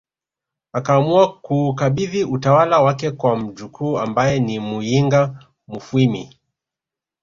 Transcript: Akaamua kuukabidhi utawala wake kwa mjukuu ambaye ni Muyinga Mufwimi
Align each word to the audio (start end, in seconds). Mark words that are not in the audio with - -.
Akaamua 0.73 1.33
kuukabidhi 1.41 2.23
utawala 2.23 2.81
wake 2.81 3.11
kwa 3.11 3.37
mjukuu 3.37 3.99
ambaye 3.99 4.39
ni 4.39 4.59
Muyinga 4.59 5.47
Mufwimi 5.67 6.39